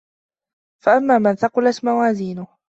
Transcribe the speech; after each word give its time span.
فَأَمّا 0.83 1.17
مَن 1.19 1.35
ثَقُلَت 1.35 1.85
مَوازينُهُ 1.85 2.47